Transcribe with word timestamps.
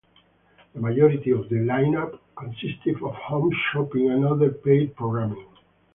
The 0.73 0.79
majority 0.81 1.29
of 1.29 1.47
the 1.49 1.57
lineup 1.57 2.17
consisted 2.35 2.99
of 3.03 3.13
home 3.13 3.53
shopping 3.71 4.09
and 4.09 4.25
other 4.25 4.49
paid 4.49 4.95
programming. 4.95 5.45